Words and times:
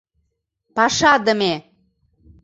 Пашадыме! 0.75 1.53